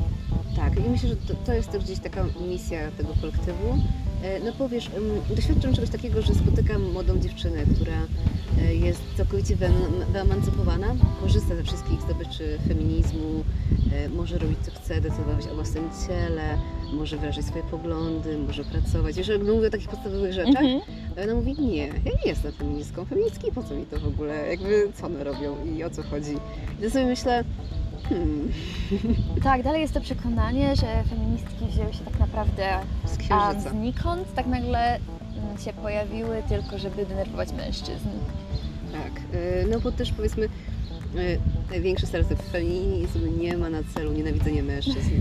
[0.55, 3.77] Tak, i myślę, że to, to jest też gdzieś taka misja tego kolektywu.
[4.23, 7.93] E, No bo wiesz, em, doświadczam czegoś takiego, że spotykam młodą dziewczynę, która
[8.61, 10.87] e, jest całkowicie wyeman- wyemancypowana,
[11.21, 13.43] korzysta ze wszystkich zdobyczy feminizmu,
[13.93, 16.57] e, może robić co chce, decydować o własnym ciele,
[16.93, 19.15] może wyrażać swoje poglądy, może pracować.
[19.15, 20.81] Wiesz, jakby mówię o takich podstawowych rzeczach, Mhm.
[21.23, 24.91] ona mówi, nie, ja nie jestem feministką, feministki, po co mi to w ogóle, jakby
[24.95, 26.33] co one robią i o co chodzi.
[26.83, 27.43] To sobie myślę,
[28.09, 28.49] hmm,
[29.43, 32.63] Tak, dalej jest to przekonanie, że feministki wzięły się tak naprawdę
[33.05, 33.69] z a księżyca.
[33.71, 38.09] znikąd tak nagle mm, się pojawiły tylko, żeby denerwować mężczyzn.
[38.91, 44.63] Tak, y, no bo też powiedzmy, y, największy stereotyp feminizm nie ma na celu nienawidzenie
[44.63, 45.11] mężczyzn.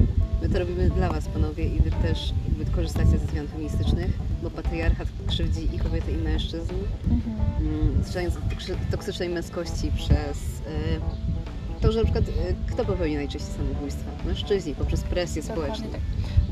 [0.43, 4.11] My to robimy dla Was, panowie, i Wy też jakby korzystacie ze zmian feministycznych,
[4.43, 6.75] bo patriarchat krzywdzi i kobiety, i mężczyzn,
[7.11, 7.37] Mhm.
[7.61, 11.01] mm, do toksy- toksycznej męskości przez y,
[11.81, 14.11] to, że na przykład y, kto popełni najczęściej samobójstwa?
[14.27, 15.91] Mężczyźni, poprzez presję Dokładnie społeczną.
[15.93, 16.01] tak.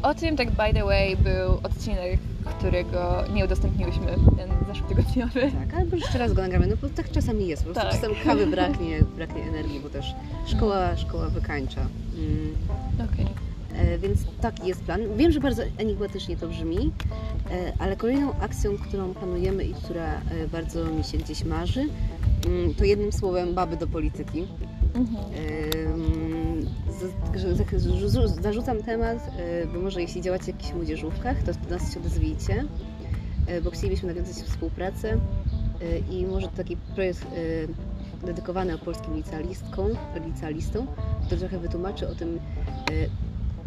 [0.03, 2.19] O tym, tak by the way, był odcinek,
[2.59, 5.41] którego nie udostępniłyśmy, ten zeszłotygodniowy.
[5.41, 8.01] Tak, albo jeszcze raz go nagramy, no bo tak czasami jest, po prostu Tak.
[8.01, 10.15] czasem kawy braknie, braknie energii, bo też
[10.47, 11.81] szkoła, szkoła wykańcza.
[12.19, 12.55] Mm.
[13.13, 13.27] Okej.
[13.75, 15.01] E, Więc taki jest plan.
[15.17, 16.93] Wiem, że bardzo enigmatycznie to brzmi,
[17.51, 20.21] e, ale kolejną akcją, którą planujemy i która e,
[20.53, 21.89] bardzo mi się gdzieś marzy,
[22.47, 24.47] mm, to jednym słowem baby do polityki.
[28.43, 32.65] Zarzucam temat, e, bo może jeśli działacie w jakichś młodzieżówkach, to nas się odezwijcie,
[33.47, 35.19] e, bo chcielibyśmy nawiązać współpracę e,
[35.99, 37.27] i może to taki projekt
[38.27, 39.91] dedykowany polskim licealistkom,
[40.27, 40.87] licealistom,
[41.27, 42.39] który trochę wytłumaczy o tym,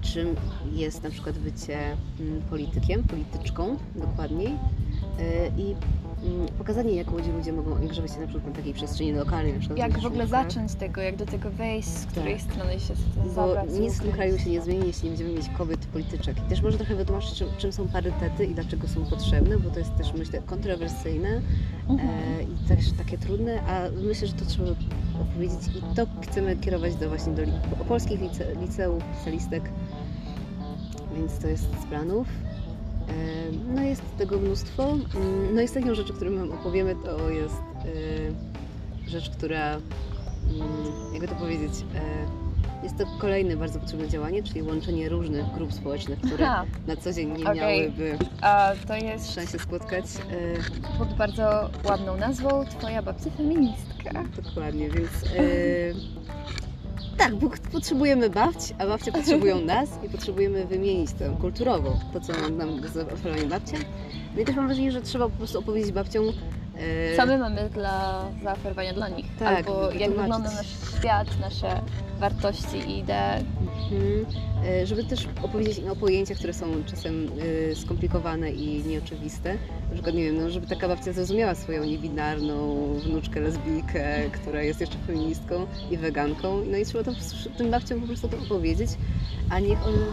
[0.02, 0.36] czym
[0.74, 1.78] jest na przykład bycie
[2.20, 4.58] mm, politykiem, polityczką dokładniej
[5.58, 5.76] i
[6.58, 9.80] pokazanie, jak młodzi ludzie mogą angażować się na przykład na takiej przestrzeni lokalnej, na przykład
[9.80, 12.42] Jak w ogóle zacząć tego, jak do tego wejść, z której Tak.
[12.54, 12.94] strony się
[13.26, 13.70] Bo zabrać.
[13.80, 16.38] nic w tym kraju się nie zmieni, jeśli nie będziemy mieć kobiet polityczek.
[16.38, 19.80] I też może trochę wytłumaczyć, czym, czym są parytety i dlaczego są potrzebne, bo to
[19.80, 21.42] jest też, myślę, kontrowersyjne
[21.90, 22.10] Mhm.
[22.10, 24.70] e, i też takie trudne, a myślę, że to trzeba
[25.22, 29.64] opowiedzieć i to chcemy kierować do właśnie do li- opolskich lice, liceów, licealistek,
[31.16, 32.28] więc to jest z planów.
[33.76, 34.84] No jest tego mnóstwo.
[35.16, 37.56] Mm, No i ostatnią rzeczą, którą Wam opowiemy, to jest
[39.06, 39.82] e, rzecz, która, mm,
[41.14, 42.02] jakby to powiedzieć, e,
[42.84, 47.14] jest to kolejne bardzo potrzebne działanie, czyli łączenie różnych grup społecznych, które Aha, na co
[47.14, 47.58] dzień nie Okej.
[47.60, 50.06] miałyby a to jest szczęścia spotkać.
[50.06, 54.24] E, pod bardzo ładną nazwą Twoja babcia feministka.
[54.44, 55.12] Dokładnie, więc
[57.22, 62.34] tak, bo potrzebujemy babci, a babcie potrzebują nas i potrzebujemy wymienić to kulturowo, to co
[62.58, 63.78] nam do zaoferowania babcia.
[64.36, 66.26] No i też mam wrażenie, że trzeba po prostu opowiedzieć babciom
[66.78, 69.26] e, Co my mamy dla zaoferowania dla nich?
[69.40, 70.68] Tak, Albo jak wygląda nasz
[71.00, 71.82] świat, nasze
[72.20, 73.46] wartości i idee.
[73.62, 74.26] Mhm.
[74.66, 77.32] E, Żeby też opowiedzieć im o pojęciach, które są czasem
[77.72, 79.54] e, skomplikowane i nieoczywiste.
[79.90, 84.82] Na przykład, nie wiem, no, żeby taka babcia zrozumiała swoją niebinarną wnuczkę lesbijkę, która jest
[84.82, 86.62] jeszcze feministką i weganką.
[86.72, 87.12] No i trzeba to
[87.58, 88.90] tym babciom po prostu to opowiedzieć,
[89.50, 90.06] a niech one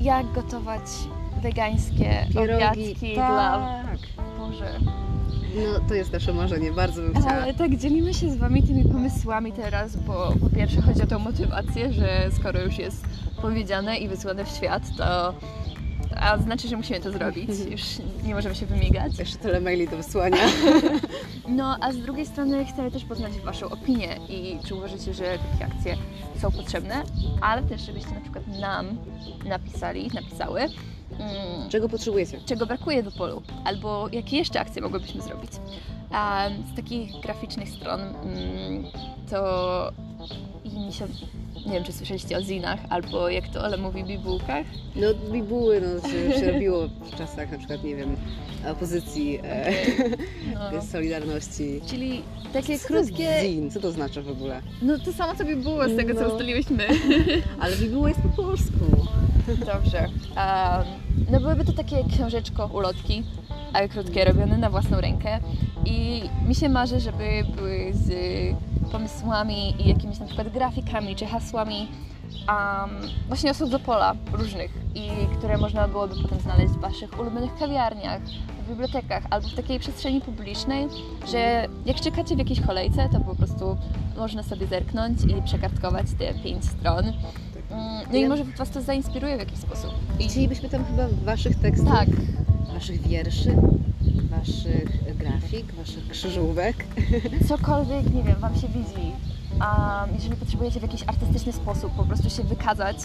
[0.00, 0.82] Jak gotować
[1.42, 2.64] wegańskie pierogi...
[2.64, 3.82] obiadki dla...
[3.84, 4.24] Tak.
[4.38, 4.80] Boże.
[5.54, 7.32] No to jest nasze marzenie, bardzo bym chciała.
[7.32, 11.18] Ale tak dzielimy się z Wami tymi pomysłami teraz, bo po pierwsze chodzi o tą
[11.18, 13.04] motywację, że skoro już jest
[13.42, 15.34] powiedziane i wysłane w świat, to
[16.16, 17.50] a znaczy, że musimy to zrobić.
[17.70, 17.82] Już
[18.24, 19.18] nie możemy się wymigać.
[19.18, 20.38] Jeszcze tyle maili do wysłania.
[21.48, 25.72] No, a z drugiej strony chcemy też poznać Waszą opinię i czy uważacie, że takie
[25.72, 25.96] akcje
[26.40, 27.02] są potrzebne,
[27.40, 28.98] ale też żebyście na przykład nam
[29.44, 32.40] napisali, napisały, mm, Czego potrzebujecie?
[32.46, 35.50] czego brakuje w polu, albo jakie jeszcze akcje mogłybyśmy zrobić.
[36.10, 38.84] A z takich graficznych stron mm,
[39.30, 39.92] to
[40.64, 41.06] i mi się,
[41.66, 44.66] nie wiem czy słyszeliście o zinach, albo jak to Ole mówi, bibułkach.
[44.96, 48.16] No bibuły no, się, się robiło w czasach na przykład, nie wiem,
[48.70, 49.72] opozycji, e,
[50.54, 50.82] No.
[50.92, 51.80] Solidarności.
[51.86, 52.22] Czyli
[52.52, 53.70] takie Co krótkie, zin?
[53.70, 54.62] Co to znaczy w ogóle?
[54.82, 56.28] no to samo co bibuło z tego co No.
[56.28, 56.86] ustaliłyśmy.
[57.60, 59.06] Ale bibuła jest po polsku.
[59.66, 59.98] Dobrze.
[59.98, 60.84] Um,
[61.30, 63.22] no byłyby to takie książeczko, ulotki,
[63.74, 65.40] ale krótkie, robione na własną rękę.
[65.84, 68.12] I mi się marzy, żeby były z
[68.92, 71.88] pomysłami i jakimiś na przykład grafikami czy hasłami
[72.48, 77.54] um, właśnie osób z Opola różnych i które można byłoby potem znaleźć w Waszych ulubionych
[77.58, 78.22] kawiarniach,
[78.64, 80.88] w bibliotekach albo w takiej przestrzeni publicznej,
[81.30, 83.76] że jak czekacie w jakiejś kolejce, to po prostu
[84.16, 87.12] można sobie zerknąć i przekartkować te pięć stron
[88.12, 89.90] No i może Was to zainspiruje w jakiś sposób.
[90.20, 92.08] I chcielibyśmy tam chyba waszych tekstów, Tak,
[92.74, 93.56] waszych wierszy,
[94.30, 96.86] waszych grafik, waszych krzyżówek.
[97.48, 99.12] cokolwiek, nie wiem, Wam się widzi.
[99.60, 102.96] A jeżeli potrzebujecie w jakiś artystyczny sposób po prostu się wykazać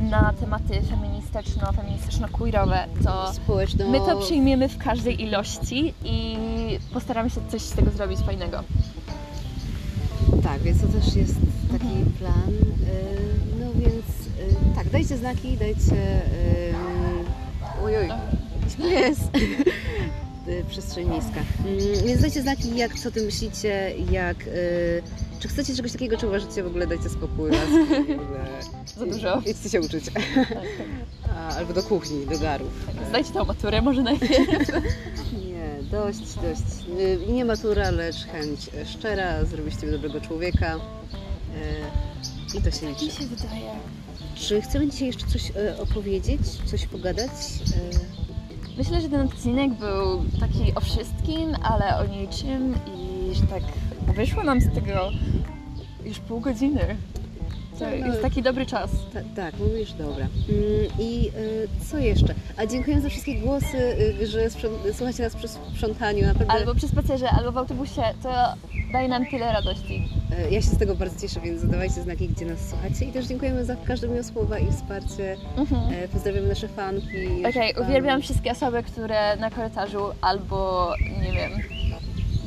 [0.00, 3.88] na tematy feministyczno, feministyczno-queerowe, to Społeczno...
[3.90, 6.36] my to przyjmiemy w każdej ilości i
[6.92, 8.60] postaramy się coś z tego zrobić fajnego.
[10.42, 11.34] Tak, więc to też jest
[11.72, 12.12] taki Mhm.
[12.12, 12.48] plan.
[12.50, 13.23] y,
[14.94, 15.92] dajcie znaki, dajcie.
[15.92, 16.74] y,
[17.84, 18.08] Ojoj,
[18.78, 19.18] pies.
[20.48, 21.40] Y, Przestrzeń miejska.
[21.66, 24.36] Mm, Więc dajcie znaki, jak co ty myślicie, jak.
[24.46, 25.02] y,
[25.40, 28.12] Czy chcecie czegoś takiego, czy uważacie w ogóle dajcie spokój, laski.
[28.98, 29.42] Za dużo.
[29.46, 30.04] Idźcie się uczyć.
[31.36, 32.68] A, Albo do kuchni, do garów.
[33.08, 34.68] Zdajcie tą maturę może najpierw.
[35.46, 36.98] Nie, dość, dość.
[37.00, 40.76] Y, Nie matura, lecz chęć e, szczera, zrobić z ciebie dobrego człowieka.
[40.76, 43.10] Y, I to się Mi liczy.
[43.10, 43.70] się wydaje.
[44.34, 47.30] Czy chcemy dzisiaj jeszcze coś e, opowiedzieć, coś pogadać?
[47.30, 48.14] E,
[48.78, 53.62] Myślę, że ten odcinek był taki o wszystkim, ale o niczym i że tak
[54.16, 55.10] wyszło nam z tego
[56.04, 56.96] już pół godziny.
[57.78, 58.90] To No, jest taki dobry czas.
[59.14, 60.26] ta, tak, mówisz, dobra.
[60.26, 60.30] Mm,
[60.98, 62.34] I e, co jeszcze?
[62.56, 64.50] A dziękuję za wszystkie głosy, e, że
[64.92, 66.52] słuchacie nas przy sprzątaniu, naprawdę.
[66.52, 68.30] Albo przy spacerze, albo w autobusie, to
[68.92, 70.08] daje nam tyle radości.
[70.38, 73.04] E, ja się z tego bardzo cieszę, więc zadawajcie znaki, gdzie nas słuchacie.
[73.04, 75.36] I też dziękujemy za każde miłe słowa i wsparcie.
[75.56, 75.92] Mhm.
[76.04, 77.46] E, pozdrawiamy nasze fanki.
[77.48, 77.88] Okej, fanów.
[77.88, 80.88] uwielbiam wszystkie osoby, które na korytarzu albo,
[81.22, 81.52] nie wiem,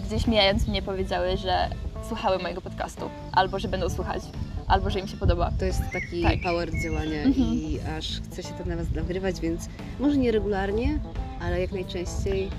[0.08, 1.70] gdzieś mijając mnie powiedziały, że
[2.08, 4.22] słuchały mojego podcastu, albo że będą słuchać,
[4.68, 5.52] albo że im się podoba.
[5.60, 6.42] To jest taki Tak.
[6.44, 7.34] power działania Mhm.
[7.54, 11.00] i aż chce się to na Was nagrywać, więc może nie regularnie,
[11.42, 12.50] ale jak najczęściej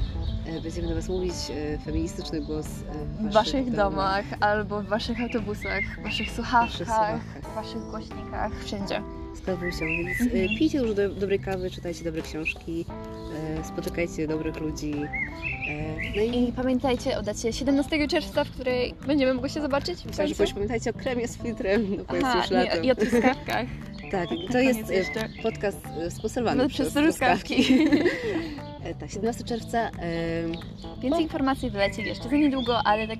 [0.46, 5.20] e, będziemy do Was mówić e, feministyczny głos e, W waszych domach, albo w waszych
[5.20, 7.42] autobusach, w waszych słuchawkach, słuchawkach.
[7.42, 9.02] w waszych głośnikach, wszędzie.
[9.34, 10.44] Z kawusią, więc Mhm.
[10.44, 12.84] e, pijcie już do, dobrej kawy, czytajcie dobre książki,
[13.60, 14.92] e, spotykajcie dobrych ludzi.
[15.70, 20.04] E, no i I pamiętajcie o dacie 17 czerwca, w której będziemy mogły się zobaczyć.
[20.04, 22.80] myślę, że pamiętajcie o kremie z filtrem, no bo jest już nie, lato.
[22.82, 23.66] i o truskawkach.
[24.10, 25.28] Tak, na to jest jeszcze.
[25.42, 25.78] podcast
[26.10, 27.64] sponsorowany No, przez truskawki.
[28.84, 29.90] E, Tak, 17 czerwca.
[31.02, 33.18] Więcej informacji wyleci jeszcze za niedługo, ale tak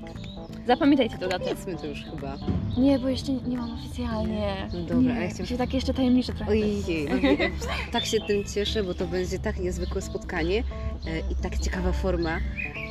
[0.66, 1.44] zapamiętajcie to datę.
[1.44, 2.37] powiedzmy to już chyba.
[2.79, 4.69] Nie, bo jeszcze nie mam oficjalnie.
[4.73, 6.51] No dobra, nie, a ja chciałam- się tak jeszcze tajemnicze trochę.
[6.51, 7.51] Ojej, nie,
[7.93, 10.59] tak się tym cieszę, bo to będzie tak niezwykłe spotkanie
[11.07, 12.38] e, i tak ciekawa forma.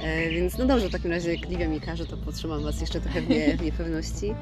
[0.04, 3.02] E, więc no dobrze, w takim razie jak Livia mi każe, to potrzymam Was jeszcze
[3.02, 4.30] trochę w, nie, w niepewności.
[4.30, 4.34] E,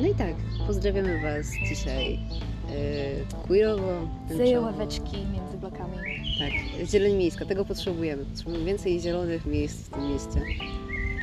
[0.00, 0.34] no i tak,
[0.66, 4.60] pozdrawiamy Was dzisiaj e, queerowo, tęczowo.
[4.66, 5.96] ławeczki między blokami.
[6.38, 8.24] Tak, zieleń miejska, tego potrzebujemy.
[8.24, 10.40] Potrzebujemy więcej zielonych miejsc w tym mieście.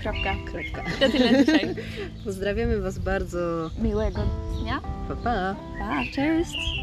[0.02, 0.36] Kropka.
[0.52, 0.84] Kropka.
[1.00, 1.76] To tyle dzisiaj.
[2.26, 3.70] Pozdrawiamy Was bardzo.
[3.82, 4.22] Miłego
[4.62, 4.82] dnia.
[5.08, 5.56] Pa, pa.
[5.80, 6.79] Pa, cześć.